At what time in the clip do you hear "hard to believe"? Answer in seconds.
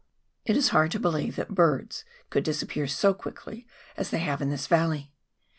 0.69-1.35